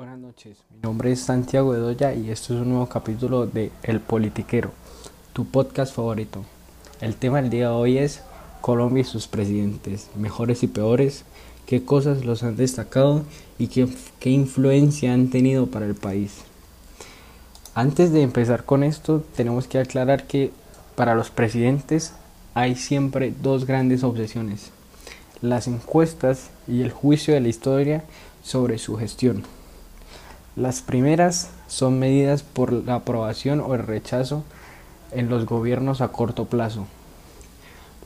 Buenas 0.00 0.18
noches, 0.18 0.56
mi 0.70 0.80
nombre 0.80 1.12
es 1.12 1.20
Santiago 1.20 1.74
Edoya 1.74 2.14
y 2.14 2.30
esto 2.30 2.54
es 2.54 2.62
un 2.62 2.70
nuevo 2.70 2.86
capítulo 2.86 3.46
de 3.46 3.70
El 3.82 4.00
Politiquero, 4.00 4.70
tu 5.34 5.44
podcast 5.44 5.94
favorito. 5.94 6.42
El 7.02 7.16
tema 7.16 7.42
del 7.42 7.50
día 7.50 7.68
de 7.68 7.74
hoy 7.74 7.98
es 7.98 8.22
Colombia 8.62 9.02
y 9.02 9.04
sus 9.04 9.28
presidentes, 9.28 10.08
mejores 10.16 10.62
y 10.62 10.68
peores, 10.68 11.26
qué 11.66 11.84
cosas 11.84 12.24
los 12.24 12.42
han 12.42 12.56
destacado 12.56 13.24
y 13.58 13.66
qué, 13.66 13.88
qué 14.20 14.30
influencia 14.30 15.12
han 15.12 15.28
tenido 15.28 15.66
para 15.66 15.84
el 15.84 15.94
país. 15.94 16.44
Antes 17.74 18.10
de 18.10 18.22
empezar 18.22 18.64
con 18.64 18.84
esto, 18.84 19.22
tenemos 19.36 19.66
que 19.66 19.80
aclarar 19.80 20.26
que 20.26 20.50
para 20.96 21.14
los 21.14 21.28
presidentes 21.28 22.14
hay 22.54 22.74
siempre 22.74 23.34
dos 23.42 23.66
grandes 23.66 24.02
obsesiones, 24.02 24.70
las 25.42 25.68
encuestas 25.68 26.48
y 26.66 26.80
el 26.80 26.90
juicio 26.90 27.34
de 27.34 27.40
la 27.40 27.48
historia 27.48 28.04
sobre 28.42 28.78
su 28.78 28.96
gestión. 28.96 29.44
Las 30.56 30.80
primeras 30.82 31.50
son 31.68 32.00
medidas 32.00 32.42
por 32.42 32.72
la 32.72 32.96
aprobación 32.96 33.60
o 33.60 33.74
el 33.74 33.86
rechazo 33.86 34.42
en 35.12 35.28
los 35.28 35.46
gobiernos 35.46 36.00
a 36.00 36.08
corto 36.08 36.46
plazo, 36.46 36.86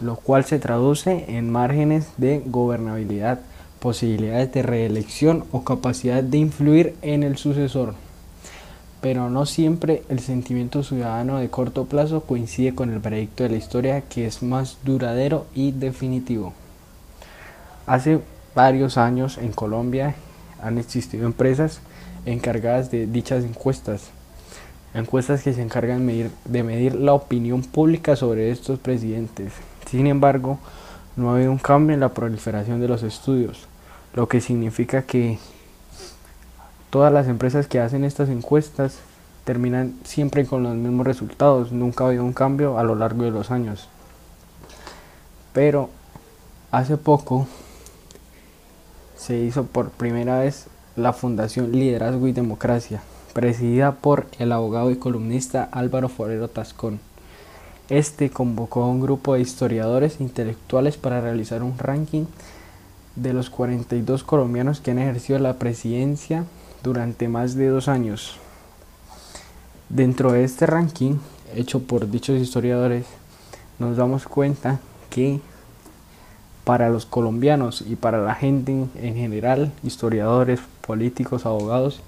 lo 0.00 0.16
cual 0.16 0.45
se 0.45 0.59
traduce 0.59 1.24
en 1.28 1.50
márgenes 1.50 2.09
de 2.19 2.42
gobernabilidad, 2.45 3.41
posibilidades 3.80 4.52
de 4.52 4.62
reelección 4.62 5.45
o 5.52 5.64
capacidad 5.64 6.22
de 6.22 6.36
influir 6.36 6.95
en 7.00 7.22
el 7.22 7.38
sucesor. 7.38 7.95
Pero 9.00 9.30
no 9.30 9.47
siempre 9.47 10.02
el 10.11 10.20
sentimiento 10.20 10.83
ciudadano 10.83 11.38
de 11.38 11.48
corto 11.48 11.86
plazo 11.86 12.20
coincide 12.20 12.74
con 12.74 12.92
el 12.92 12.98
veredicto 12.98 13.45
de 13.45 13.50
la 13.50 13.56
historia 13.56 14.02
que 14.02 14.27
es 14.27 14.42
más 14.42 14.77
duradero 14.84 15.47
y 15.55 15.72
definitivo. 15.72 16.52
Hace 17.86 18.20
varios 18.55 18.98
años 18.98 19.38
en 19.38 19.52
Colombia 19.52 20.14
han 20.62 20.77
existido 20.77 21.27
empresas 21.27 21.80
encargadas 22.27 22.91
de 22.91 23.06
dichas 23.06 23.45
encuestas. 23.45 24.10
Encuestas 24.94 25.42
que 25.42 25.53
se 25.53 25.62
encargan 25.62 26.06
de 26.44 26.62
medir 26.62 26.94
la 26.94 27.14
opinión 27.14 27.62
pública 27.62 28.17
sobre 28.17 28.50
estos 28.50 28.78
presidentes. 28.78 29.53
Sin 29.91 30.06
embargo, 30.06 30.58
no 31.17 31.30
ha 31.30 31.36
habido 31.36 31.50
un 31.50 31.58
cambio 31.58 31.95
en 31.95 32.00
la 32.00 32.14
proliferación 32.14 32.80
de 32.80 32.89
los 32.89 33.02
estudios, 33.02 33.67
lo 34.14 34.28
que 34.28 34.41
significa 34.41 35.02
que 35.02 35.39
todas 36.91 37.12
las 37.12 37.27
empresas 37.27 37.67
que 37.67 37.80
hacen 37.80 38.05
estas 38.05 38.28
encuestas 38.28 38.98
terminan 39.45 39.95
siempre 40.05 40.47
con 40.47 40.62
los 40.62 40.75
mismos 40.75 41.06
resultados. 41.06 41.72
Nunca 41.72 42.05
ha 42.05 42.08
habido 42.08 42.25
un 42.25 42.33
cambio 42.33 42.78
a 42.78 42.84
lo 42.84 42.95
largo 42.95 43.25
de 43.25 43.30
los 43.30 43.50
años. 43.50 43.89
Pero 45.52 45.91
hace 46.70 46.97
poco 46.97 47.47
se 49.17 49.39
hizo 49.39 49.64
por 49.64 49.91
primera 49.91 50.41
vez 50.41 50.67
la 50.97 51.12
Fundación 51.12 51.73
Liderazgo 51.73 52.28
y 52.28 52.33
Democracia, 52.33 53.03
presidida 53.33 53.92
por 53.92 54.27
el 54.39 54.53
abogado 54.53 54.91
y 54.91 54.97
columnista 54.97 55.69
Álvaro 55.73 56.09
Forero 56.09 56.48
Tascón. 56.48 57.01
Este 57.89 58.31
convocó 58.31 58.84
a 58.84 58.89
un 58.89 59.01
grupo 59.01 59.34
de 59.34 59.41
historiadores 59.41 60.20
intelectuales 60.20 60.97
para 60.97 61.20
realizar 61.20 61.62
un 61.62 61.77
ranking 61.78 62.27
de 63.17 63.33
los 63.33 63.51
42 63.51 64.25
colombianos 64.25 64.81
que 64.81 64.92
han 64.92 64.98
ejercido 64.98 65.39
la 65.39 65.59
presidencia 65.59 66.45
durante 66.83 67.29
más 67.29 67.55
de 67.55 67.69
dos 67.69 67.89
años. 67.89 68.39
Dentro 69.89 70.33
de 70.33 70.45
este 70.45 70.67
ranking, 70.67 71.17
hecho 71.55 71.81
por 71.83 72.11
dichos 72.11 72.41
historiadores, 72.41 73.06
nos 73.79 73.97
damos 73.97 74.27
cuenta 74.27 74.81
que 75.11 75.41
para 76.64 76.89
los 76.89 77.05
colombianos 77.05 77.84
y 77.86 77.97
para 77.97 78.23
la 78.23 78.34
gente 78.34 78.73
en 78.95 79.14
general, 79.14 79.73
historiadores, 79.83 80.61
políticos, 80.86 81.46
abogados, 81.46 82.00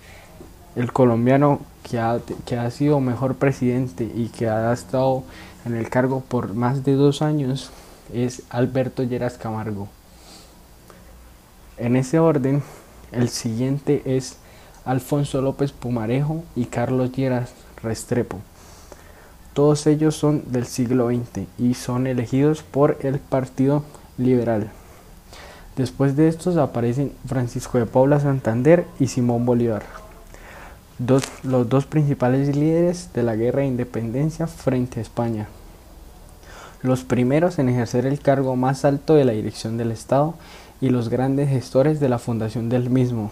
el 0.77 0.93
colombiano 0.93 1.61
que 1.83 1.99
ha, 1.99 2.21
que 2.45 2.57
ha 2.57 2.71
sido 2.71 3.01
mejor 3.01 3.37
presidente 3.37 4.11
y 4.15 4.29
que 4.29 4.49
ha 4.49 4.73
estado 4.73 5.25
en 5.65 5.75
el 5.75 5.89
cargo 5.89 6.21
por 6.21 6.55
más 6.55 6.85
de 6.85 6.95
dos 6.95 7.23
años 7.23 7.71
es 8.13 8.43
Alberto 8.51 9.03
Lleras 9.03 9.39
Camargo. 9.39 9.89
En 11.79 11.97
ese 11.97 12.19
orden, 12.19 12.63
el 13.13 13.29
siguiente 13.29 14.03
es 14.05 14.37
Alfonso 14.85 15.43
López 15.43 15.73
Pumarejo 15.73 16.45
y 16.55 16.67
Carlos 16.67 17.13
Lleras 17.13 17.53
Restrepo. 17.83 18.39
Todos 19.53 19.87
ellos 19.87 20.15
son 20.15 20.45
del 20.53 20.67
siglo 20.67 21.09
XX 21.09 21.47
y 21.59 21.75
son 21.75 22.07
elegidos 22.07 22.63
por 22.63 22.99
el 23.01 23.19
Partido 23.19 23.83
Liberal. 24.19 24.71
Después 25.77 26.17
de 26.17 26.29
estos 26.29 26.57
aparecen 26.57 27.13
Francisco 27.27 27.77
de 27.77 27.85
Paula 27.85 28.19
Santander 28.19 28.87
y 28.99 29.09
Simón 29.09 29.45
Bolívar, 29.45 29.83
los 30.99 31.69
dos 31.69 31.85
principales 31.85 32.57
líderes 32.57 33.11
de 33.13 33.23
la 33.23 33.37
guerra 33.37 33.61
de 33.61 33.67
independencia 33.67 34.47
frente 34.47 35.01
a 35.01 35.03
España. 35.03 35.49
Los 36.81 37.05
primeros 37.05 37.59
en 37.59 37.69
ejercer 37.69 38.07
el 38.07 38.21
cargo 38.21 38.57
más 38.57 38.87
alto 38.87 39.17
de 39.17 39.27
la 39.27 39.33
dirección 39.33 39.77
del 39.77 39.91
Estado 39.91 40.35
y 40.81 40.89
los 40.89 41.11
grandes 41.11 41.51
gestores 41.51 42.01
de 42.01 42.09
la 42.09 42.19
fundación 42.19 42.71
del 42.71 42.89
mismo. 42.89 43.31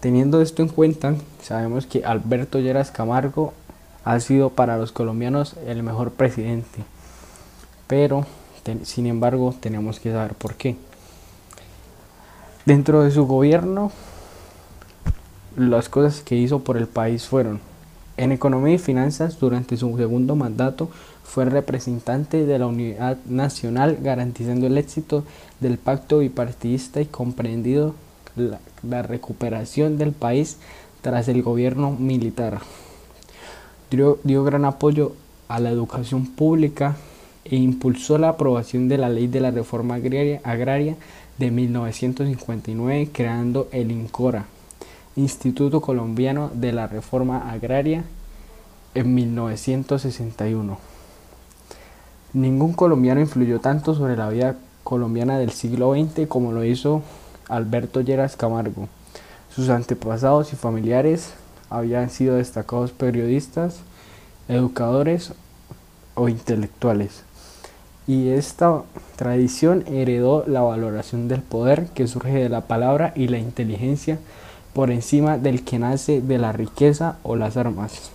Teniendo 0.00 0.42
esto 0.42 0.60
en 0.60 0.68
cuenta, 0.68 1.14
sabemos 1.42 1.86
que 1.86 2.04
Alberto 2.04 2.58
Lleras 2.58 2.90
Camargo 2.90 3.54
ha 4.04 4.20
sido 4.20 4.50
para 4.50 4.76
los 4.76 4.92
colombianos 4.92 5.54
el 5.66 5.82
mejor 5.82 6.10
presidente, 6.10 6.84
pero 7.86 8.26
sin 8.84 9.06
embargo, 9.06 9.54
tenemos 9.58 10.00
que 10.00 10.12
saber 10.12 10.34
por 10.34 10.54
qué. 10.54 10.76
Dentro 12.64 13.02
de 13.02 13.10
su 13.10 13.26
gobierno, 13.26 13.90
las 15.56 15.88
cosas 15.88 16.20
que 16.20 16.36
hizo 16.36 16.60
por 16.60 16.76
el 16.76 16.86
país 16.86 17.26
fueron, 17.26 17.60
en 18.16 18.30
economía 18.30 18.74
y 18.74 18.78
finanzas, 18.78 19.38
durante 19.40 19.76
su 19.76 19.96
segundo 19.96 20.36
mandato, 20.36 20.90
fue 21.24 21.44
representante 21.46 22.44
de 22.44 22.58
la 22.58 22.66
unidad 22.66 23.16
nacional, 23.26 23.98
garantizando 24.00 24.66
el 24.66 24.78
éxito 24.78 25.24
del 25.60 25.78
pacto 25.78 26.18
bipartidista 26.18 27.00
y 27.00 27.06
comprendido 27.06 27.94
la, 28.36 29.02
recuperación 29.02 29.98
del 29.98 30.12
país 30.12 30.58
tras 31.00 31.28
el 31.28 31.42
gobierno 31.42 31.90
militar. 31.92 32.60
Dio 33.90 34.44
gran 34.44 34.64
apoyo 34.64 35.14
a 35.48 35.58
la 35.58 35.70
educación 35.70 36.26
pública, 36.26 36.96
e 37.44 37.56
impulsó 37.56 38.18
la 38.18 38.30
aprobación 38.30 38.88
de 38.88 38.98
la 38.98 39.08
ley 39.08 39.26
de 39.26 39.40
la 39.40 39.50
reforma 39.50 39.96
agraria, 39.96 40.96
de 41.38 41.50
1959 41.50 43.10
creando 43.12 43.68
el 43.72 43.90
INCORA, 43.90 44.46
Instituto 45.16 45.80
Colombiano 45.80 46.50
de 46.54 46.72
la 46.72 46.86
Reforma 46.86 47.50
Agraria, 47.50 48.04
en 48.94 49.14
1961. 49.14 50.78
Ningún 52.34 52.74
colombiano 52.74 53.20
influyó 53.20 53.60
tanto 53.60 53.94
sobre 53.94 54.16
la 54.16 54.28
vida 54.28 54.56
colombiana 54.84 55.38
del 55.38 55.50
siglo 55.50 55.94
XX 55.94 56.26
como 56.28 56.52
lo 56.52 56.64
hizo 56.64 57.02
Alberto 57.48 58.00
Lleras 58.00 58.36
Camargo. 58.36 58.88
Sus 59.54 59.68
antepasados 59.68 60.52
y 60.52 60.56
familiares 60.56 61.34
habían 61.70 62.08
sido 62.10 62.36
destacados 62.36 62.92
periodistas, 62.92 63.80
educadores 64.48 65.32
o 66.14 66.28
intelectuales 66.28 67.24
y 68.06 68.30
esta 68.30 68.82
tradición 69.16 69.84
heredó 69.86 70.44
la 70.46 70.62
valoración 70.62 71.28
del 71.28 71.42
poder 71.42 71.86
que 71.94 72.06
surge 72.06 72.34
de 72.34 72.48
la 72.48 72.62
palabra 72.62 73.12
y 73.14 73.28
la 73.28 73.38
inteligencia 73.38 74.18
por 74.72 74.90
encima 74.90 75.38
del 75.38 75.64
que 75.64 75.78
nace 75.78 76.20
de 76.20 76.38
la 76.38 76.52
riqueza 76.52 77.18
o 77.22 77.36
las 77.36 77.56
armas. 77.56 78.10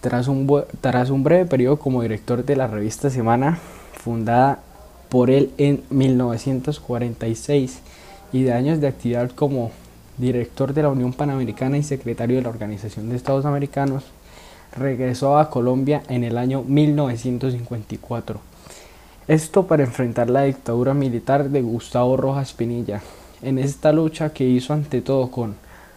Tras 0.00 0.28
un, 0.28 0.64
tras 0.80 1.10
un 1.10 1.22
breve 1.22 1.46
periodo 1.46 1.78
como 1.78 2.02
director 2.02 2.44
de 2.44 2.56
la 2.56 2.66
revista 2.66 3.10
Semana, 3.10 3.58
fundada 3.92 4.60
por 5.08 5.30
él 5.30 5.50
en 5.58 5.82
1946, 5.90 7.80
y 8.34 8.42
de 8.42 8.52
años 8.52 8.80
de 8.80 8.88
actividad 8.88 9.30
como 9.30 9.70
director 10.18 10.74
de 10.74 10.82
la 10.82 10.88
Unión 10.88 11.12
Panamericana 11.12 11.78
y 11.78 11.84
secretario 11.84 12.36
de 12.36 12.42
la 12.42 12.48
Organización 12.48 13.08
de 13.08 13.16
Estados 13.16 13.44
Americanos, 13.44 14.04
regresó 14.76 15.38
a 15.38 15.50
Colombia 15.50 16.02
en 16.08 16.24
el 16.24 16.36
año 16.36 16.62
1954. 16.62 18.40
Esto 19.26 19.66
para 19.66 19.84
enfrentar 19.84 20.28
la 20.28 20.42
dictadura 20.42 20.94
militar 20.94 21.48
de 21.48 21.62
Gustavo 21.62 22.16
Rojas 22.16 22.52
Pinilla. 22.52 23.00
En 23.42 23.58
esta 23.58 23.92
lucha 23.92 24.32
que 24.32 24.44
hizo 24.44 24.72
ante 24.72 25.00
todo 25.00 25.30
con 25.30 25.54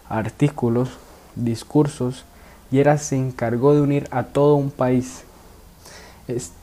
artículos, 0.10 0.90
discursos, 1.36 2.26
Lleras 2.70 3.02
se 3.02 3.16
encargó 3.16 3.74
de 3.74 3.80
unir 3.80 4.10
a 4.12 4.24
todo 4.24 4.56
un 4.56 4.72
país. 4.72 5.24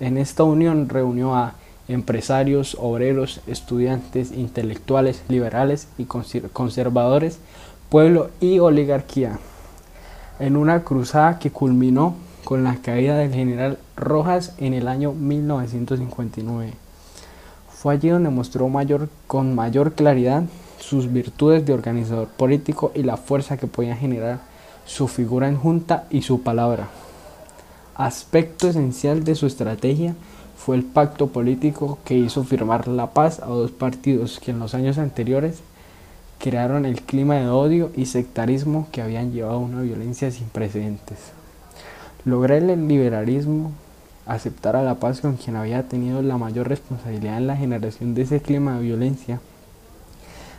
En 0.00 0.18
esta 0.18 0.44
unión 0.44 0.90
reunió 0.90 1.34
a 1.34 1.54
empresarios, 1.88 2.76
obreros, 2.78 3.40
estudiantes, 3.46 4.30
intelectuales, 4.30 5.22
liberales 5.28 5.88
y 5.96 6.04
conservadores, 6.04 7.38
pueblo 7.88 8.28
y 8.38 8.58
oligarquía 8.58 9.38
en 10.38 10.56
una 10.56 10.82
cruzada 10.84 11.38
que 11.38 11.50
culminó 11.50 12.14
con 12.44 12.64
la 12.64 12.76
caída 12.76 13.16
del 13.16 13.32
general 13.32 13.78
Rojas 13.96 14.54
en 14.58 14.74
el 14.74 14.88
año 14.88 15.12
1959. 15.12 16.74
Fue 17.68 17.94
allí 17.94 18.08
donde 18.08 18.30
mostró 18.30 18.70
con 19.26 19.54
mayor 19.54 19.92
claridad 19.92 20.44
sus 20.78 21.12
virtudes 21.12 21.64
de 21.64 21.72
organizador 21.72 22.28
político 22.28 22.92
y 22.94 23.02
la 23.02 23.16
fuerza 23.16 23.56
que 23.56 23.66
podía 23.66 23.96
generar 23.96 24.40
su 24.84 25.08
figura 25.08 25.48
en 25.48 25.56
junta 25.56 26.04
y 26.10 26.22
su 26.22 26.42
palabra. 26.42 26.88
Aspecto 27.94 28.68
esencial 28.68 29.24
de 29.24 29.34
su 29.34 29.46
estrategia 29.46 30.14
fue 30.56 30.76
el 30.76 30.84
pacto 30.84 31.28
político 31.28 31.98
que 32.04 32.14
hizo 32.14 32.44
firmar 32.44 32.88
la 32.88 33.12
paz 33.12 33.40
a 33.40 33.46
dos 33.46 33.70
partidos 33.70 34.40
que 34.40 34.50
en 34.50 34.58
los 34.58 34.74
años 34.74 34.98
anteriores 34.98 35.62
crearon 36.44 36.84
el 36.84 37.00
clima 37.00 37.36
de 37.36 37.48
odio 37.48 37.90
y 37.96 38.04
sectarismo 38.04 38.86
que 38.92 39.00
habían 39.00 39.32
llevado 39.32 39.54
a 39.54 39.60
una 39.60 39.80
violencia 39.80 40.30
sin 40.30 40.46
precedentes. 40.48 41.16
Lograr 42.26 42.62
el 42.62 42.86
liberalismo 42.86 43.72
aceptar 44.26 44.76
a 44.76 44.82
la 44.82 44.96
paz 44.96 45.22
con 45.22 45.36
quien 45.36 45.56
había 45.56 45.88
tenido 45.88 46.20
la 46.20 46.36
mayor 46.36 46.68
responsabilidad 46.68 47.38
en 47.38 47.46
la 47.46 47.56
generación 47.56 48.14
de 48.14 48.22
ese 48.22 48.42
clima 48.42 48.76
de 48.76 48.82
violencia, 48.82 49.40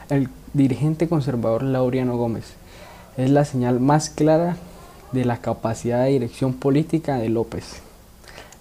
el 0.10 0.28
dirigente 0.56 1.08
conservador 1.08 1.62
Laureano 1.62 2.18
Gómez 2.18 2.56
es 3.16 3.30
la 3.30 3.46
señal 3.46 3.80
más 3.80 4.10
clara 4.10 4.58
de 5.12 5.24
la 5.24 5.38
capacidad 5.38 6.04
de 6.04 6.14
dirección 6.14 6.56
política 6.56 7.18
de 7.18 7.30
López. 7.30 7.84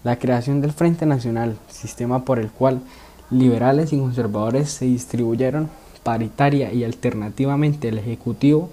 La 0.02 0.18
creación 0.18 0.60
del 0.60 0.72
Frente 0.72 1.06
Nacional, 1.06 1.56
sistema 1.70 2.26
por 2.26 2.38
el 2.38 2.50
cual 2.50 2.82
liberales 3.30 3.94
y 3.94 3.98
conservadores 3.98 4.68
se 4.68 4.84
distribuyeron 4.84 5.70
paritaria 6.04 6.72
y 6.72 6.84
alternativamente 6.84 7.88
el 7.88 7.98
Ejecutivo, 7.98 8.70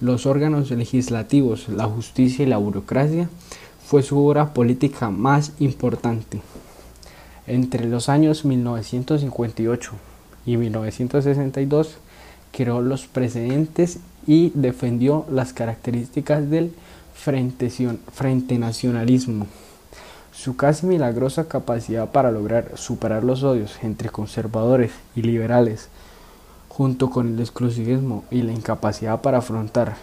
los 0.00 0.26
órganos 0.26 0.70
legislativos, 0.70 1.68
la 1.68 1.84
justicia 1.84 2.44
y 2.44 2.48
la 2.48 2.56
burocracia, 2.56 3.28
fue 3.86 4.02
su 4.02 4.18
obra 4.18 4.54
política 4.54 5.10
más 5.10 5.52
importante. 5.60 6.40
Entre 7.46 7.86
los 7.86 8.08
años 8.08 8.44
1958 8.44 9.92
y 10.46 10.56
1962 10.56 11.96
creó 12.52 12.80
los 12.80 13.06
precedentes 13.06 13.98
y 14.26 14.52
defendió 14.54 15.26
las 15.30 15.52
características 15.52 16.48
del 16.50 16.72
frente, 17.14 17.70
frente 18.12 18.58
nacionalismo. 18.58 19.46
Su 20.32 20.56
casi 20.56 20.86
milagrosa 20.86 21.48
capacidad 21.48 22.10
para 22.10 22.30
lograr 22.30 22.72
superar 22.76 23.24
los 23.24 23.42
odios 23.42 23.76
entre 23.82 24.08
conservadores 24.08 24.92
y 25.16 25.22
liberales, 25.22 25.88
junto 26.80 27.10
con 27.10 27.34
el 27.34 27.40
exclusivismo 27.40 28.24
y 28.30 28.40
la 28.40 28.52
incapacidad 28.52 29.20
para 29.20 29.36
afrontar 29.36 29.96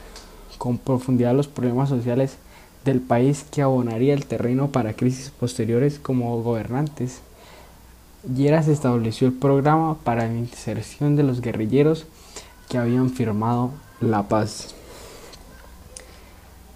con 0.59 0.77
profundidad 0.77 1.33
los 1.33 1.47
problemas 1.47 1.89
sociales 1.89 2.37
del 2.85 3.01
país 3.01 3.47
que 3.49 3.63
abonaría 3.63 4.13
el 4.13 4.27
terreno 4.27 4.67
para 4.67 4.93
crisis 4.93 5.31
posteriores 5.31 5.97
como 5.97 6.39
gobernantes. 6.43 7.21
Lleras 8.31 8.67
estableció 8.67 9.25
el 9.25 9.33
programa 9.33 9.97
para 10.03 10.27
la 10.27 10.35
inserción 10.35 11.15
de 11.15 11.23
los 11.23 11.41
guerrilleros 11.41 12.05
que 12.69 12.77
habían 12.77 13.09
firmado 13.09 13.71
la 13.99 14.27
paz. 14.27 14.75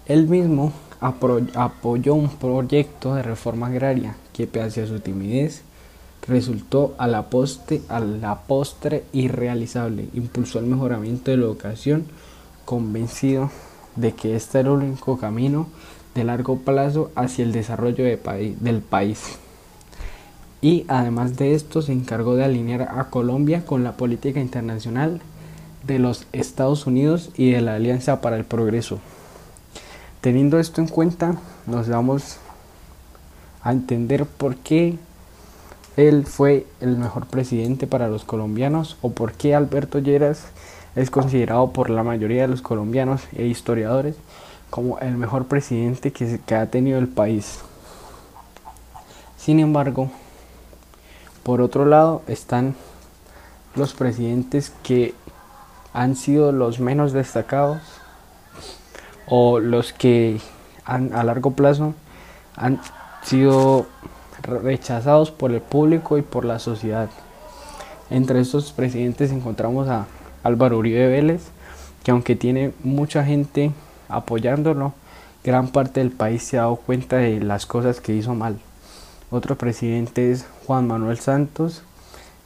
Él 0.06 0.26
mismo 0.26 0.72
apoyó 0.98 2.14
un 2.14 2.28
proyecto 2.28 3.14
de 3.14 3.22
reforma 3.22 3.68
agraria 3.68 4.16
que, 4.32 4.48
pese 4.48 4.82
a 4.82 4.86
su 4.88 4.98
timidez, 4.98 5.62
resultó 6.26 6.94
a 6.98 7.06
la, 7.06 7.28
poste, 7.30 7.82
a 7.88 8.00
la 8.00 8.42
postre 8.42 9.04
irrealizable. 9.12 10.08
Impulsó 10.14 10.58
el 10.58 10.66
mejoramiento 10.66 11.30
de 11.30 11.36
la 11.36 11.44
educación, 11.44 12.06
convencido 12.64 13.50
de 13.96 14.12
que 14.12 14.36
este 14.36 14.60
era 14.60 14.70
el 14.70 14.76
único 14.76 15.18
camino 15.18 15.66
de 16.14 16.24
largo 16.24 16.58
plazo 16.58 17.10
hacia 17.14 17.44
el 17.44 17.52
desarrollo 17.52 18.04
del 18.04 18.80
país. 18.80 19.38
Y 20.60 20.84
además 20.88 21.36
de 21.36 21.54
esto 21.54 21.82
se 21.82 21.92
encargó 21.92 22.36
de 22.36 22.44
alinear 22.44 22.82
a 22.82 23.10
Colombia 23.10 23.66
con 23.66 23.82
la 23.82 23.96
política 23.96 24.40
internacional 24.40 25.20
de 25.84 25.98
los 25.98 26.26
Estados 26.32 26.86
Unidos 26.86 27.30
y 27.36 27.50
de 27.50 27.60
la 27.60 27.74
Alianza 27.74 28.20
para 28.20 28.36
el 28.36 28.44
Progreso. 28.44 29.00
Teniendo 30.20 30.60
esto 30.60 30.80
en 30.80 30.86
cuenta, 30.86 31.34
nos 31.66 31.88
vamos 31.88 32.36
a 33.62 33.72
entender 33.72 34.24
por 34.24 34.54
qué 34.56 34.96
él 35.96 36.24
fue 36.26 36.66
el 36.80 36.96
mejor 36.96 37.26
presidente 37.26 37.86
para 37.86 38.08
los 38.08 38.24
colombianos 38.24 38.96
o 39.02 39.10
por 39.12 39.32
qué 39.32 39.54
Alberto 39.54 39.98
Lleras 39.98 40.46
es 40.94 41.10
considerado 41.10 41.72
por 41.72 41.90
la 41.90 42.02
mayoría 42.02 42.42
de 42.42 42.48
los 42.48 42.62
colombianos 42.62 43.22
e 43.34 43.44
historiadores 43.46 44.16
como 44.70 44.98
el 45.00 45.16
mejor 45.16 45.46
presidente 45.46 46.12
que, 46.12 46.40
que 46.44 46.54
ha 46.54 46.66
tenido 46.66 46.98
el 46.98 47.08
país. 47.08 47.60
Sin 49.36 49.58
embargo, 49.60 50.10
por 51.42 51.60
otro 51.60 51.84
lado 51.84 52.22
están 52.26 52.74
los 53.74 53.92
presidentes 53.92 54.72
que 54.82 55.14
han 55.92 56.16
sido 56.16 56.52
los 56.52 56.80
menos 56.80 57.12
destacados 57.12 57.80
o 59.26 59.60
los 59.60 59.92
que 59.92 60.40
han, 60.84 61.14
a 61.14 61.24
largo 61.24 61.52
plazo 61.52 61.94
han 62.56 62.80
sido 63.22 63.86
rechazados 64.42 65.30
por 65.30 65.52
el 65.52 65.60
público 65.60 66.18
y 66.18 66.22
por 66.22 66.44
la 66.44 66.58
sociedad. 66.58 67.08
Entre 68.10 68.40
estos 68.40 68.72
presidentes 68.72 69.32
encontramos 69.32 69.88
a 69.88 70.06
Álvaro 70.42 70.78
Uribe 70.78 71.06
Vélez, 71.06 71.50
que 72.02 72.10
aunque 72.10 72.36
tiene 72.36 72.72
mucha 72.82 73.24
gente 73.24 73.72
apoyándolo, 74.08 74.92
gran 75.44 75.68
parte 75.68 76.00
del 76.00 76.10
país 76.10 76.42
se 76.42 76.58
ha 76.58 76.62
dado 76.62 76.76
cuenta 76.76 77.16
de 77.16 77.40
las 77.40 77.66
cosas 77.66 78.00
que 78.00 78.14
hizo 78.14 78.34
mal. 78.34 78.58
Otro 79.30 79.56
presidente 79.56 80.30
es 80.30 80.46
Juan 80.66 80.86
Manuel 80.86 81.18
Santos 81.18 81.82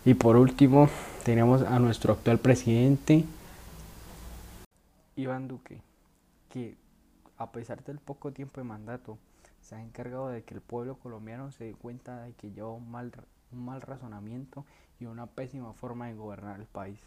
y 0.05 0.15
por 0.15 0.37
último 0.37 0.89
tenemos 1.25 1.63
a 1.63 1.79
nuestro 1.79 2.13
actual 2.13 2.39
presidente 2.39 3.25
Iván 5.17 5.49
Duque, 5.49 5.81
que 6.51 6.77
a 7.39 7.51
pesar 7.51 7.83
del 7.83 7.99
poco 7.99 8.31
tiempo 8.33 8.61
de 8.61 8.65
mandato 8.65 9.19
se 9.67 9.75
ha 9.75 9.83
encargado 9.83 10.29
de 10.29 10.45
que 10.45 10.55
el 10.55 10.61
pueblo 10.61 10.97
colombiano 10.97 11.51
se 11.51 11.65
dé 11.65 11.75
cuenta 11.75 12.23
de 12.23 12.35
que 12.35 12.53
lleva 12.53 12.73
un 12.73 12.89
mal, 12.89 13.11
un 13.51 13.65
mal 13.65 13.81
razonamiento 13.81 14.65
y 15.01 15.07
una 15.07 15.27
pésima 15.27 15.73
forma 15.73 16.07
de 16.07 16.15
gobernar 16.15 16.61
el 16.61 16.67
país. 16.67 17.01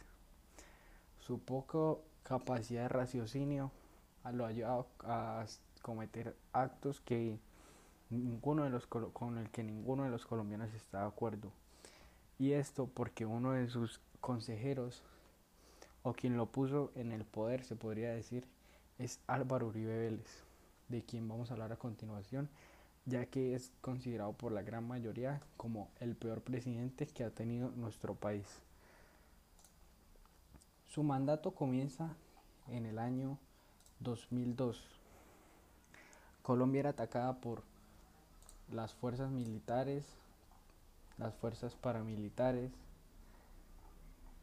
Su 1.20 1.40
poca 1.40 2.02
capacidad 2.24 2.84
de 2.84 2.90
raciocinio 2.90 3.72
lo 4.34 4.46
ha 4.46 4.52
llevado 4.52 4.88
a 5.06 5.46
cometer 5.82 6.36
actos 6.52 7.00
que 7.00 7.40
ninguno 8.10 8.66
de 8.66 8.72
los 8.72 8.88
con 8.88 9.38
el 9.38 9.50
que 9.52 9.64
ninguno 9.64 10.04
de 10.04 10.10
los 10.10 10.26
colombianos 10.26 10.74
está 10.74 11.04
de 11.04 11.08
acuerdo. 11.08 11.54
Y 12.40 12.52
esto 12.52 12.88
porque 12.94 13.26
uno 13.26 13.54
de 13.54 13.70
sus 13.70 14.02
consejeros 14.20 15.02
o 16.04 16.12
quien 16.12 16.36
lo 16.36 16.48
puso 16.48 16.92
en 16.96 17.14
el 17.14 17.24
poder, 17.24 17.64
se 17.64 17.78
podría 17.78 18.12
decir, 18.12 18.46
es 18.98 19.22
Álvaro 19.28 19.68
Uribe 19.68 19.98
Vélez, 19.98 20.49
de 20.90 21.04
quien 21.04 21.28
vamos 21.28 21.50
a 21.50 21.54
hablar 21.54 21.72
a 21.72 21.78
continuación, 21.78 22.50
ya 23.06 23.26
que 23.26 23.56
es 23.56 23.72
considerado 23.82 24.34
por 24.34 24.52
la 24.52 24.62
gran 24.62 24.88
mayoría 24.88 25.42
como 25.58 25.90
el 26.00 26.16
peor 26.16 26.42
presidente 26.42 27.08
que 27.08 27.24
ha 27.24 27.30
tenido 27.30 27.72
nuestro 27.72 28.16
país. 28.16 28.46
Su 30.88 31.04
mandato 31.04 31.52
comienza 31.52 32.16
en 32.68 32.86
el 32.86 33.00
año 33.00 33.38
2002. 34.00 34.84
Colombia 36.42 36.80
era 36.80 36.90
atacada 36.90 37.40
por 37.40 37.64
las 38.72 38.94
fuerzas 38.94 39.30
militares, 39.30 40.06
las 41.18 41.36
fuerzas 41.36 41.76
paramilitares 41.76 42.72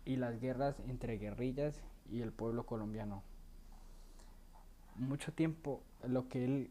y 0.05 0.17
las 0.17 0.41
guerras 0.41 0.77
entre 0.89 1.19
guerrillas 1.19 1.81
y 2.11 2.23
el 2.23 2.33
pueblo 2.33 2.65
colombiano. 2.65 3.23
Mucho 4.99 5.33
tiempo, 5.33 5.81
lo 6.07 6.29
que 6.29 6.45
él 6.45 6.71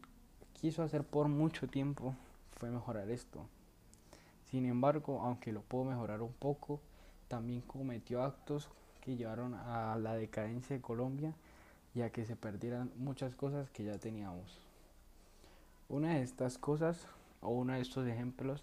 quiso 0.60 0.82
hacer 0.82 1.04
por 1.04 1.28
mucho 1.28 1.68
tiempo 1.68 2.14
fue 2.58 2.70
mejorar 2.70 3.10
esto. 3.10 3.46
Sin 4.50 4.66
embargo, 4.66 5.20
aunque 5.22 5.52
lo 5.52 5.62
pudo 5.62 5.84
mejorar 5.84 6.22
un 6.22 6.32
poco, 6.32 6.80
también 7.28 7.60
cometió 7.62 8.22
actos 8.22 8.68
que 9.00 9.16
llevaron 9.16 9.54
a 9.54 9.96
la 9.96 10.14
decadencia 10.14 10.74
de 10.76 10.82
Colombia 10.82 11.34
ya 11.96 12.10
que 12.10 12.26
se 12.26 12.36
perdieran 12.36 12.92
muchas 12.98 13.34
cosas 13.34 13.70
que 13.70 13.82
ya 13.82 13.98
teníamos. 13.98 14.58
Una 15.88 16.14
de 16.14 16.22
estas 16.22 16.58
cosas 16.58 17.08
o 17.40 17.48
uno 17.48 17.72
de 17.72 17.80
estos 17.80 18.06
ejemplos 18.06 18.62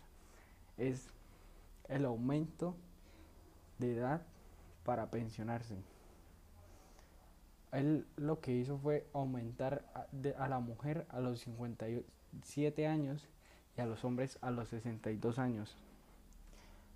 es 0.78 1.08
el 1.90 2.06
aumento 2.06 2.76
de 3.80 3.96
edad 3.96 4.22
para 4.86 5.10
pensionarse. 5.10 5.76
Él 7.74 8.06
lo 8.18 8.40
que 8.40 8.54
hizo 8.54 8.78
fue 8.78 9.08
aumentar 9.14 9.84
a, 9.94 10.48
la 10.48 10.60
mujer 10.60 11.08
a 11.10 11.20
los 11.20 11.40
57 11.42 12.88
años 12.88 13.28
y 13.76 13.82
a 13.82 13.86
los 13.86 14.06
hombres 14.06 14.38
a 14.42 14.52
los 14.52 14.70
62 14.70 15.40
años. 15.40 15.76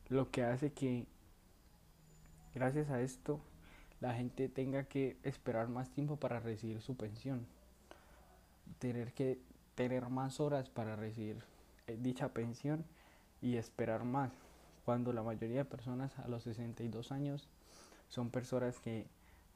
Lo 0.09 0.29
que 0.29 0.43
hace 0.43 0.71
que 0.71 1.07
gracias 2.53 2.89
a 2.89 3.01
esto 3.01 3.39
la 3.99 4.13
gente 4.13 4.49
tenga 4.49 4.83
que 4.83 5.17
esperar 5.23 5.67
más 5.67 5.89
tiempo 5.89 6.17
para 6.17 6.39
recibir 6.39 6.81
su 6.81 6.95
pensión, 6.95 7.47
tener 8.77 9.13
que 9.13 9.39
tener 9.73 10.09
más 10.09 10.39
horas 10.39 10.69
para 10.69 10.95
recibir 10.95 11.43
eh, 11.87 11.97
dicha 11.99 12.29
pensión 12.29 12.85
y 13.41 13.57
esperar 13.57 14.03
más, 14.03 14.31
cuando 14.85 15.11
la 15.13 15.23
mayoría 15.23 15.57
de 15.57 15.65
personas 15.65 16.17
a 16.19 16.27
los 16.27 16.43
62 16.43 17.11
años 17.11 17.47
son 18.09 18.29
personas 18.29 18.79
que 18.79 19.07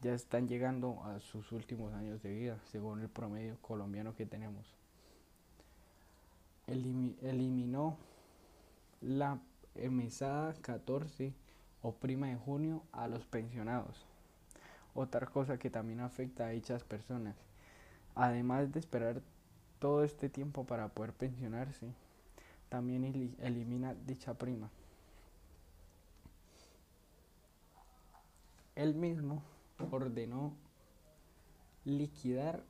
ya 0.02 0.14
están 0.14 0.48
llegando 0.48 1.04
a 1.04 1.20
sus 1.20 1.52
últimos 1.52 1.94
años 1.94 2.22
de 2.24 2.34
vida, 2.34 2.60
según 2.72 3.02
el 3.02 3.10
promedio 3.10 3.58
colombiano 3.62 4.16
que 4.16 4.26
tenemos. 4.26 4.66
eliminó 6.68 7.98
la 9.02 9.40
mesada 9.76 10.54
14 10.62 11.34
o 11.84 11.92
prima 11.94 12.28
de 12.28 12.36
junio 12.36 12.84
a 12.92 13.08
los 13.08 13.26
pensionados. 13.26 14.06
Otra 14.94 15.28
cosa 15.28 15.58
que 15.58 15.70
también 15.70 16.00
afecta 16.00 16.48
a 16.48 16.50
dichas 16.50 16.84
personas. 16.84 17.36
Además 18.16 18.72
de 18.72 18.80
esperar 18.80 19.22
todo 19.80 20.04
este 20.04 20.30
tiempo 20.30 20.66
para 20.66 20.90
poder 20.90 21.14
pensionarse, 21.14 21.94
también 22.70 23.36
elimina 23.40 23.94
dicha 23.94 24.34
prima. 24.34 24.70
Él 28.76 28.96
mismo 28.96 29.44
ordenó 29.92 30.54
liquidar 31.86 32.64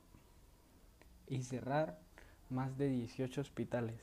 y 1.28 1.42
cerrar 1.42 1.98
más 2.50 2.76
de 2.78 2.88
18 2.88 3.40
hospitales. 3.40 4.00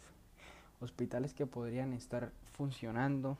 Hospitales 0.81 1.33
que 1.33 1.45
podrían 1.45 1.93
estar 1.93 2.31
funcionando, 2.53 3.37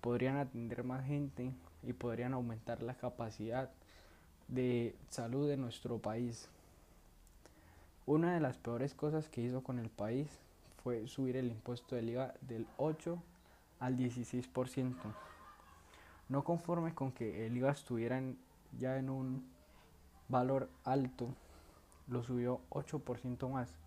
podrían 0.00 0.36
atender 0.36 0.84
más 0.84 1.06
gente 1.06 1.52
y 1.82 1.92
podrían 1.92 2.34
aumentar 2.34 2.82
la 2.82 2.94
capacidad 2.94 3.70
de 4.48 4.96
salud 5.08 5.48
de 5.48 5.56
nuestro 5.56 5.98
país. 5.98 6.48
Una 8.06 8.32
de 8.34 8.40
las 8.40 8.56
peores 8.56 8.94
cosas 8.94 9.28
que 9.28 9.42
hizo 9.42 9.62
con 9.62 9.78
el 9.78 9.90
país 9.90 10.28
fue 10.82 11.06
subir 11.06 11.36
el 11.36 11.48
impuesto 11.48 11.96
del 11.96 12.08
IVA 12.08 12.34
del 12.40 12.66
8 12.78 13.22
al 13.80 13.96
16%. 13.96 14.94
No 16.28 16.44
conforme 16.44 16.94
con 16.94 17.12
que 17.12 17.46
el 17.46 17.56
IVA 17.56 17.72
estuviera 17.72 18.22
ya 18.76 18.98
en 18.98 19.10
un 19.10 19.48
valor 20.28 20.70
alto, 20.84 21.34
lo 22.06 22.22
subió 22.22 22.60
8% 22.70 23.48
más, 23.50 23.78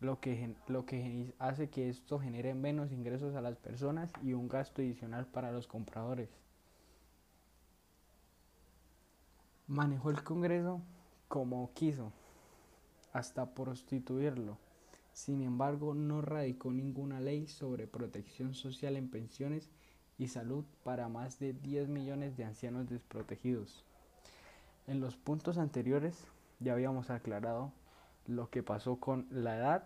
lo 0.00 0.20
que, 0.20 0.54
lo 0.66 0.86
que 0.86 1.34
hace 1.38 1.68
que 1.68 1.88
esto 1.88 2.18
genere 2.18 2.54
menos 2.54 2.92
ingresos 2.92 3.34
a 3.34 3.40
las 3.40 3.56
personas 3.56 4.12
y 4.22 4.32
un 4.32 4.48
gasto 4.48 4.82
adicional 4.82 5.26
para 5.26 5.52
los 5.52 5.66
compradores. 5.66 6.30
Manejó 9.66 10.10
el 10.10 10.24
Congreso 10.24 10.80
como 11.28 11.72
quiso, 11.74 12.12
hasta 13.12 13.54
prostituirlo. 13.54 14.58
Sin 15.12 15.42
embargo, 15.42 15.94
no 15.94 16.22
radicó 16.22 16.72
ninguna 16.72 17.20
ley 17.20 17.46
sobre 17.46 17.86
protección 17.86 18.54
social 18.54 18.96
en 18.96 19.10
pensiones 19.10 19.70
y 20.18 20.28
salud 20.28 20.64
para 20.82 21.08
más 21.08 21.38
de 21.38 21.52
10 21.52 21.88
millones 21.88 22.36
de 22.36 22.44
ancianos 22.44 22.88
desprotegidos. 22.88 23.84
En 24.90 24.98
los 24.98 25.14
puntos 25.14 25.56
anteriores 25.56 26.26
ya 26.58 26.72
habíamos 26.72 27.10
aclarado 27.10 27.70
lo 28.26 28.50
que 28.50 28.64
pasó 28.64 28.96
con 28.96 29.28
la 29.30 29.56
edad 29.56 29.84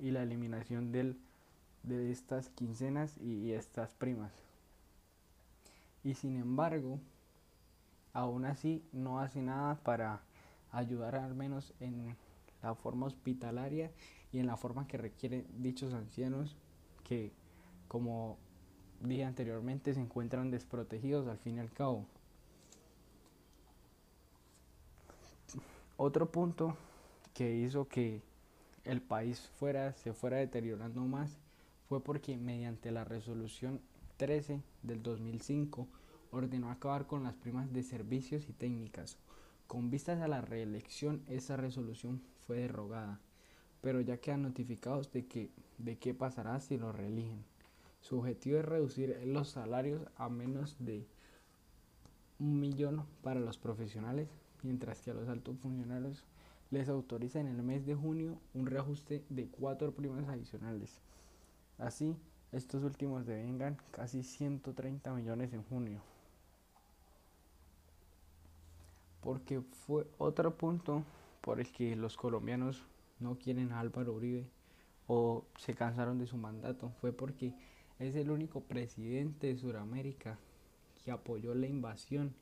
y 0.00 0.10
la 0.10 0.24
eliminación 0.24 0.90
de 0.90 2.10
estas 2.10 2.48
quincenas 2.48 3.16
y 3.18 3.52
estas 3.52 3.94
primas. 3.94 4.32
Y 6.02 6.14
sin 6.14 6.36
embargo, 6.36 6.98
aún 8.12 8.44
así 8.44 8.82
no 8.92 9.20
hace 9.20 9.40
nada 9.40 9.76
para 9.84 10.20
ayudar 10.72 11.14
al 11.14 11.36
menos 11.36 11.72
en 11.78 12.16
la 12.60 12.74
forma 12.74 13.06
hospitalaria 13.06 13.92
y 14.32 14.40
en 14.40 14.48
la 14.48 14.56
forma 14.56 14.88
que 14.88 14.98
requieren 14.98 15.46
dichos 15.58 15.94
ancianos 15.94 16.56
que 17.04 17.30
como 17.86 18.36
dije 19.00 19.24
anteriormente, 19.24 19.94
se 19.94 20.00
encuentran 20.00 20.50
desprotegidos 20.50 21.28
al 21.28 21.38
fin 21.38 21.58
y 21.58 21.60
al 21.60 21.70
cabo. 21.70 22.04
Otro 26.02 26.32
punto 26.32 26.78
que 27.34 27.56
hizo 27.56 27.86
que 27.86 28.22
el 28.84 29.02
país 29.02 29.50
fuera, 29.58 29.92
se 29.92 30.14
fuera 30.14 30.38
deteriorando 30.38 31.02
más 31.02 31.36
fue 31.90 32.02
porque 32.02 32.38
mediante 32.38 32.90
la 32.90 33.04
resolución 33.04 33.82
13 34.16 34.62
del 34.82 35.02
2005 35.02 35.86
ordenó 36.30 36.70
acabar 36.70 37.06
con 37.06 37.22
las 37.22 37.34
primas 37.34 37.70
de 37.74 37.82
servicios 37.82 38.48
y 38.48 38.54
técnicas. 38.54 39.18
Con 39.66 39.90
vistas 39.90 40.22
a 40.22 40.26
la 40.26 40.40
reelección, 40.40 41.22
esa 41.28 41.58
resolución 41.58 42.22
fue 42.46 42.60
derogada, 42.60 43.20
pero 43.82 44.00
ya 44.00 44.16
quedan 44.16 44.40
notificados 44.40 45.12
de 45.12 45.26
que 45.26 45.50
de 45.76 45.98
qué 45.98 46.14
pasará 46.14 46.60
si 46.60 46.78
lo 46.78 46.92
reeligen. 46.92 47.44
Su 48.00 48.20
objetivo 48.20 48.58
es 48.58 48.64
reducir 48.64 49.20
los 49.26 49.50
salarios 49.50 50.00
a 50.16 50.30
menos 50.30 50.76
de 50.78 51.06
un 52.38 52.58
millón 52.58 53.04
para 53.20 53.38
los 53.38 53.58
profesionales, 53.58 54.30
mientras 54.62 55.00
que 55.00 55.10
a 55.10 55.14
los 55.14 55.28
altos 55.28 55.58
funcionarios 55.58 56.24
les 56.70 56.88
autoriza 56.88 57.40
en 57.40 57.48
el 57.48 57.62
mes 57.62 57.84
de 57.84 57.94
junio 57.94 58.38
un 58.54 58.66
reajuste 58.66 59.24
de 59.28 59.48
cuatro 59.48 59.92
primas 59.92 60.28
adicionales. 60.28 61.00
Así, 61.78 62.16
estos 62.52 62.84
últimos 62.84 63.26
devengan 63.26 63.76
casi 63.90 64.22
130 64.22 65.12
millones 65.14 65.52
en 65.52 65.62
junio. 65.64 66.00
Porque 69.20 69.60
fue 69.60 70.06
otro 70.18 70.56
punto 70.56 71.04
por 71.40 71.60
el 71.60 71.70
que 71.72 71.96
los 71.96 72.16
colombianos 72.16 72.82
no 73.18 73.36
quieren 73.38 73.72
a 73.72 73.80
Álvaro 73.80 74.14
Uribe 74.14 74.46
o 75.06 75.44
se 75.56 75.74
cansaron 75.74 76.18
de 76.18 76.26
su 76.26 76.36
mandato. 76.36 76.90
Fue 77.00 77.12
porque 77.12 77.54
es 77.98 78.16
el 78.16 78.30
único 78.30 78.60
presidente 78.62 79.48
de 79.48 79.56
Sudamérica 79.56 80.38
que 81.04 81.10
apoyó 81.10 81.54
la 81.54 81.66
invasión 81.66 82.34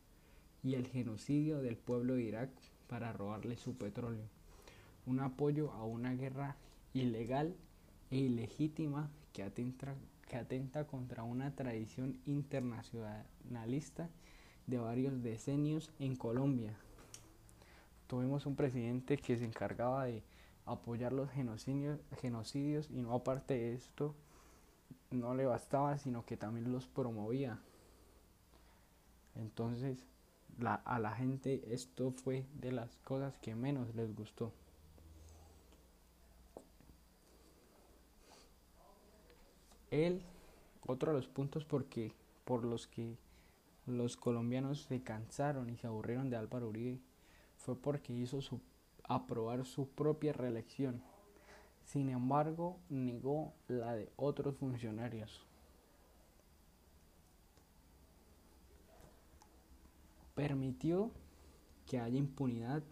y 0.62 0.74
el 0.74 0.86
genocidio 0.86 1.60
del 1.60 1.76
pueblo 1.76 2.14
de 2.14 2.22
Irak 2.22 2.50
para 2.88 3.12
robarle 3.12 3.56
su 3.56 3.76
petróleo. 3.76 4.24
Un 5.06 5.20
apoyo 5.20 5.72
a 5.72 5.84
una 5.84 6.14
guerra 6.14 6.56
ilegal 6.94 7.54
e 8.10 8.16
ilegítima 8.16 9.10
que 9.32 9.42
atenta, 9.42 9.94
que 10.28 10.36
atenta 10.36 10.86
contra 10.86 11.22
una 11.22 11.54
tradición 11.54 12.18
internacionalista 12.26 14.08
de 14.66 14.78
varios 14.78 15.22
decenios 15.22 15.90
en 15.98 16.16
Colombia. 16.16 16.74
Tuvimos 18.06 18.46
un 18.46 18.56
presidente 18.56 19.18
que 19.18 19.36
se 19.36 19.44
encargaba 19.44 20.04
de 20.06 20.22
apoyar 20.66 21.12
los 21.12 21.30
genocidios, 21.30 22.00
genocidios 22.20 22.90
y 22.90 23.00
no 23.00 23.14
aparte 23.14 23.54
de 23.54 23.74
esto 23.74 24.14
no 25.10 25.34
le 25.34 25.46
bastaba, 25.46 25.98
sino 25.98 26.24
que 26.24 26.36
también 26.36 26.72
los 26.72 26.86
promovía. 26.86 27.58
Entonces, 29.36 30.04
a 30.66 30.98
la 30.98 31.12
gente 31.12 31.62
esto 31.72 32.10
fue 32.10 32.44
de 32.54 32.72
las 32.72 32.96
cosas 33.04 33.36
que 33.38 33.54
menos 33.54 33.94
les 33.94 34.14
gustó. 34.14 34.52
Él, 39.90 40.22
otro 40.86 41.12
de 41.12 41.18
los 41.18 41.28
puntos 41.28 41.64
porque, 41.64 42.12
por 42.44 42.64
los 42.64 42.86
que 42.86 43.16
los 43.86 44.16
colombianos 44.16 44.82
se 44.82 45.02
cansaron 45.02 45.70
y 45.70 45.76
se 45.76 45.86
aburrieron 45.86 46.28
de 46.28 46.36
Álvaro 46.36 46.68
Uribe 46.68 47.00
fue 47.56 47.74
porque 47.74 48.12
hizo 48.12 48.42
su, 48.42 48.60
aprobar 49.04 49.64
su 49.64 49.88
propia 49.88 50.32
reelección. 50.32 51.02
Sin 51.84 52.10
embargo, 52.10 52.78
negó 52.90 53.54
la 53.66 53.94
de 53.94 54.10
otros 54.16 54.56
funcionarios. 54.56 55.47
Permitió 60.38 61.10
que 61.84 61.98
haya 61.98 62.16
impunidad 62.16 62.84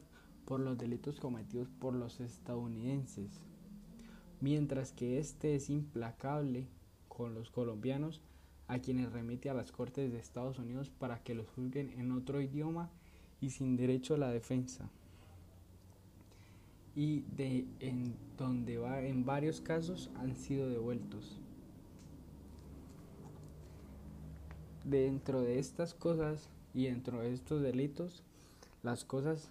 por 0.46 0.58
los 0.58 0.76
delitos 0.76 1.20
cometidos 1.20 1.68
por 1.78 1.94
los 1.94 2.18
estadounidenses, 2.18 3.40
mientras 4.40 4.90
que 4.90 5.20
este 5.20 5.54
es 5.54 5.70
implacable 5.70 6.66
con 7.06 7.34
los 7.34 7.52
colombianos 7.52 8.20
a 8.66 8.80
quienes 8.80 9.12
remite 9.12 9.48
a 9.48 9.54
las 9.54 9.70
Cortes 9.70 10.10
de 10.10 10.18
Estados 10.18 10.58
Unidos 10.58 10.90
para 10.90 11.22
que 11.22 11.36
los 11.36 11.48
juzguen 11.50 11.92
en 12.00 12.10
otro 12.10 12.40
idioma 12.40 12.90
y 13.40 13.50
sin 13.50 13.76
derecho 13.76 14.16
a 14.16 14.18
la 14.18 14.32
defensa 14.32 14.90
y 16.96 17.20
de 17.36 17.64
en 17.78 18.16
donde 18.36 18.78
va 18.78 19.02
en 19.02 19.24
varios 19.24 19.60
casos 19.60 20.10
han 20.16 20.34
sido 20.34 20.68
devueltos. 20.68 21.38
Dentro 24.82 25.42
de 25.42 25.60
estas 25.60 25.94
cosas 25.94 26.48
y 26.76 26.88
dentro 26.88 27.22
de 27.22 27.32
estos 27.32 27.62
delitos, 27.62 28.22
las 28.82 29.06
cosas 29.06 29.48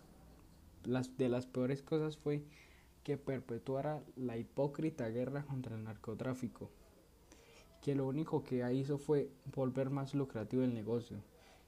las 0.84 1.18
de 1.18 1.28
las 1.28 1.48
peores 1.48 1.82
cosas 1.82 2.18
fue 2.18 2.44
que 3.04 3.18
perpetuara 3.18 4.04
la 4.16 4.38
hipócrita 4.38 5.10
guerra 5.10 5.44
contra 5.44 5.76
el 5.76 5.84
narcotráfico, 5.84 6.70
que 7.82 7.96
lo 7.96 8.06
único 8.06 8.44
que 8.44 8.72
hizo 8.72 9.00
fue 9.00 9.32
volver 9.56 9.90
más 9.90 10.14
lucrativo 10.14 10.62
el 10.62 10.76
negocio, 10.76 11.18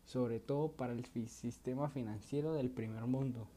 sobre 0.06 0.40
todo 0.40 0.74
para 0.74 0.94
el 0.94 1.04
sistema 1.28 1.90
financiero 1.90 2.54
del 2.54 2.70
primer 2.70 3.08
mundo, 3.08 3.48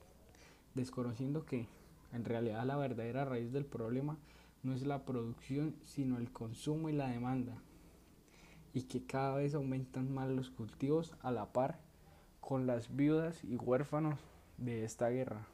desconociendo 0.75 1.45
que 1.45 1.69
en 2.15 2.25
realidad 2.25 2.65
la 2.65 2.77
verdadera 2.77 3.27
raíz 3.27 3.53
del 3.53 3.67
problema 3.67 4.17
no 4.63 4.73
es 4.73 4.87
la 4.87 5.05
producción, 5.05 5.77
sino 5.83 6.17
el 6.17 6.33
consumo 6.33 6.89
y 6.89 6.93
la 6.93 7.09
demanda. 7.09 7.63
Y 8.73 8.85
que 8.85 9.05
cada 9.05 9.37
vez 9.37 9.55
aumentan 9.55 10.15
más 10.15 10.31
los 10.31 10.49
cultivos 10.49 11.15
a 11.21 11.31
la 11.31 11.53
par 11.53 11.90
con 12.41 12.67
las 12.67 12.95
viudas 12.95 13.43
y 13.45 13.57
huérfanos 13.57 14.19
de 14.59 14.85
esta 14.85 15.09
guerra. 15.09 15.47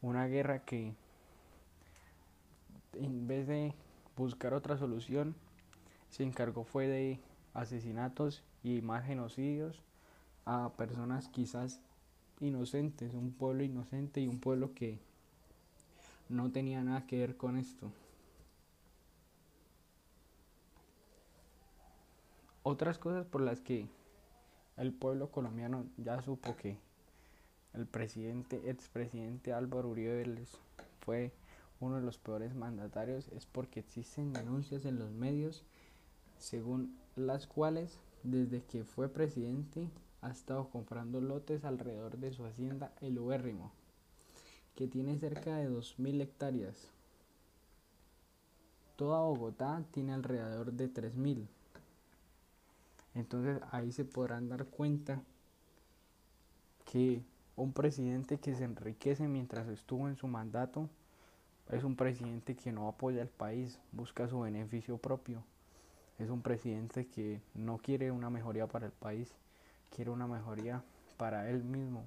Una 0.00 0.26
guerra 0.26 0.64
que 0.64 0.94
en 2.94 3.26
vez 3.26 3.46
de 3.46 3.74
buscar 4.16 4.54
otra 4.54 4.76
solución, 4.76 5.34
se 6.10 6.22
encargó 6.22 6.64
fue 6.64 6.86
de 6.86 7.20
asesinatos 7.54 8.42
y 8.62 8.82
más 8.82 9.04
genocidios 9.04 9.82
a 10.44 10.72
personas 10.76 11.28
quizás 11.28 11.80
inocentes, 12.40 13.14
un 13.14 13.32
pueblo 13.32 13.62
inocente 13.62 14.20
y 14.20 14.26
un 14.26 14.40
pueblo 14.40 14.74
que 14.74 14.98
no 16.28 16.50
tenía 16.50 16.82
nada 16.82 17.06
que 17.06 17.18
ver 17.18 17.36
con 17.36 17.56
esto. 17.56 17.90
Otras 22.62 22.98
cosas 22.98 23.26
por 23.26 23.40
las 23.40 23.60
que 23.60 23.88
el 24.76 24.92
pueblo 24.92 25.30
colombiano 25.30 25.86
ya 25.96 26.20
supo 26.22 26.56
que 26.56 26.78
el 27.74 27.86
presidente, 27.86 28.70
expresidente 28.70 29.52
Álvaro 29.52 29.88
Uribe 29.88 30.46
fue 31.00 31.32
uno 31.80 31.96
de 31.96 32.02
los 32.02 32.18
peores 32.18 32.54
mandatarios 32.54 33.28
es 33.28 33.46
porque 33.46 33.80
existen 33.80 34.32
denuncias 34.32 34.84
en 34.84 34.98
los 34.98 35.10
medios 35.10 35.64
según 36.38 36.96
las 37.16 37.46
cuales 37.46 37.98
desde 38.22 38.62
que 38.62 38.84
fue 38.84 39.08
presidente 39.08 39.88
ha 40.20 40.30
estado 40.30 40.68
comprando 40.70 41.20
lotes 41.20 41.64
alrededor 41.64 42.18
de 42.18 42.32
su 42.32 42.44
hacienda 42.44 42.92
El 43.00 43.18
Ubérrimo, 43.18 43.72
que 44.76 44.86
tiene 44.86 45.18
cerca 45.18 45.56
de 45.56 45.68
2.000 45.68 46.22
hectáreas. 46.22 46.88
Toda 48.96 49.20
Bogotá 49.20 49.84
tiene 49.90 50.12
alrededor 50.12 50.72
de 50.72 50.92
3.000. 50.92 51.48
Entonces 53.14 53.60
ahí 53.70 53.92
se 53.92 54.04
podrán 54.04 54.48
dar 54.48 54.66
cuenta 54.66 55.22
que 56.90 57.22
un 57.56 57.72
presidente 57.72 58.38
que 58.38 58.54
se 58.54 58.64
enriquece 58.64 59.28
mientras 59.28 59.68
estuvo 59.68 60.08
en 60.08 60.16
su 60.16 60.26
mandato 60.26 60.88
es 61.70 61.84
un 61.84 61.96
presidente 61.96 62.56
que 62.56 62.72
no 62.72 62.88
apoya 62.88 63.22
al 63.22 63.28
país, 63.28 63.78
busca 63.92 64.28
su 64.28 64.40
beneficio 64.40 64.98
propio. 64.98 65.42
Es 66.18 66.28
un 66.30 66.42
presidente 66.42 67.06
que 67.06 67.40
no 67.54 67.78
quiere 67.78 68.10
una 68.10 68.30
mejoría 68.30 68.66
para 68.66 68.86
el 68.86 68.92
país, 68.92 69.32
quiere 69.94 70.10
una 70.10 70.26
mejoría 70.26 70.82
para 71.16 71.50
él 71.50 71.62
mismo. 71.62 72.06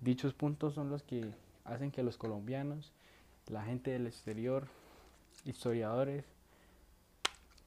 Dichos 0.00 0.34
puntos 0.34 0.74
son 0.74 0.90
los 0.90 1.02
que 1.02 1.32
hacen 1.64 1.90
que 1.90 2.02
los 2.02 2.16
colombianos, 2.16 2.92
la 3.48 3.64
gente 3.64 3.90
del 3.90 4.06
exterior, 4.06 4.66
historiadores 5.44 6.24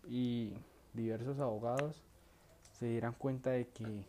y 0.08 0.54
diversos 0.94 1.39
abogados 1.39 2.01
se 2.79 2.86
dieran 2.86 3.13
cuenta 3.13 3.51
de 3.51 3.67
que 3.67 4.05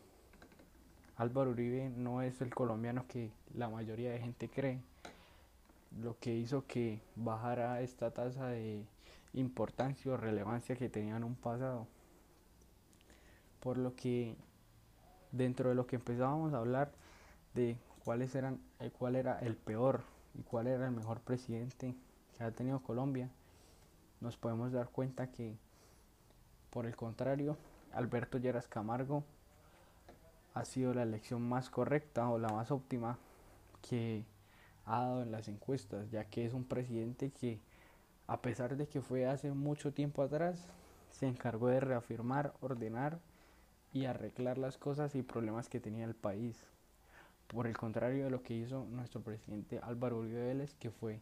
Álvaro 1.17 1.51
Uribe 1.51 1.91
no 1.91 2.23
es 2.23 2.41
el 2.41 2.55
colombiano 2.55 3.07
que 3.09 3.31
la 3.55 3.69
mayoría 3.69 4.11
de 4.11 4.21
gente 4.21 4.49
cree 4.49 4.81
lo 6.01 6.19
que 6.19 6.35
hizo 6.35 6.67
que 6.67 7.01
bajara 7.17 7.81
esta 7.81 8.11
tasa 8.11 8.49
de 8.49 8.85
importancia 9.33 10.13
o 10.13 10.17
relevancia 10.17 10.77
que 10.77 10.89
tenía 10.89 11.17
en 11.17 11.25
un 11.25 11.35
pasado. 11.35 11.87
Por 13.61 13.79
lo 13.79 13.97
que 13.97 14.37
dentro 15.33 15.71
de 15.71 15.75
lo 15.75 15.87
que 15.87 15.97
empezábamos 15.97 16.53
a 16.53 16.59
hablar 16.59 16.93
de 17.55 17.77
cuáles 18.05 18.35
eran 18.35 18.61
eh, 18.81 18.91
cuál 18.97 19.17
era 19.17 19.39
el 19.41 19.57
peor 19.57 20.03
y 20.39 20.43
cuál 20.43 20.67
era 20.67 20.87
el 20.87 20.93
mejor 20.93 21.21
presidente 21.21 21.95
que 22.37 22.45
ha 22.45 22.51
tenido 22.51 22.81
Colombia, 22.81 23.31
nos 24.21 24.37
podemos 24.37 24.73
dar 24.73 24.89
cuenta 24.91 25.31
que 25.31 25.57
por 26.71 26.87
el 26.87 26.95
contrario, 26.95 27.57
Alberto 27.93 28.39
Lleras 28.39 28.69
Camargo 28.69 29.25
ha 30.55 30.65
sido 30.65 30.95
la 30.95 31.03
elección 31.03 31.43
más 31.43 31.71
correcta 31.71 32.29
o 32.31 32.39
la 32.39 32.49
más 32.49 32.71
óptima 32.71 33.19
que 33.89 34.25
ha 34.85 35.03
dado 35.03 35.23
en 35.23 35.31
las 35.31 35.49
encuestas, 35.49 36.11
ya 36.11 36.25
que 36.25 36.45
es 36.45 36.55
un 36.55 36.65
presidente 36.65 37.31
que, 37.31 37.61
a 38.27 38.41
pesar 38.41 38.77
de 38.77 38.89
que 38.89 39.01
fue 39.01 39.27
hace 39.27 39.53
mucho 39.53 39.93
tiempo 39.93 40.23
atrás, 40.23 40.67
se 41.11 41.27
encargó 41.27 41.69
de 41.69 41.81
reafirmar, 41.81 42.55
ordenar 42.61 43.19
y 43.93 44.07
arreglar 44.07 44.59
las 44.59 44.79
cosas 44.79 45.15
y 45.15 45.23
problemas 45.23 45.69
que 45.69 45.81
tenía 45.81 46.05
el 46.05 46.15
país. 46.15 46.65
Por 47.47 47.67
el 47.67 47.77
contrario 47.77 48.25
de 48.25 48.31
lo 48.31 48.43
que 48.43 48.55
hizo 48.55 48.85
nuestro 48.91 49.21
presidente 49.21 49.81
Álvaro 49.83 50.19
Uribe 50.19 50.45
Vélez, 50.45 50.75
que 50.75 50.91
fue 50.91 51.21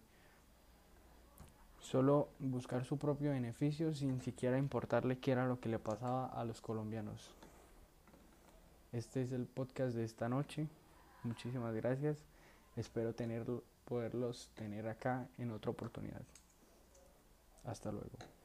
solo 1.87 2.31
buscar 2.41 2.85
su 2.85 2.99
propio 2.99 3.31
beneficio 3.31 3.95
sin 3.95 4.21
siquiera 4.21 4.59
importarle 4.59 5.19
qué 5.19 5.31
era 5.33 5.47
lo 5.47 5.61
que 5.61 5.69
le 5.69 5.79
pasaba 5.79 6.27
a 6.27 6.45
los 6.45 6.61
colombianos. 6.61 7.31
Este 8.93 9.23
es 9.23 9.31
el 9.31 9.47
podcast 9.47 9.95
de 9.95 10.05
esta 10.05 10.29
noche. 10.29 10.67
Muchísimas 11.23 11.75
gracias. 11.75 12.25
Espero 12.75 13.15
tener, 13.15 13.47
poderlos 13.85 14.51
tener 14.55 14.89
acá 14.89 15.29
en 15.39 15.53
otra 15.53 15.71
oportunidad. 15.71 16.23
Hasta 17.65 17.93
luego. 17.93 18.36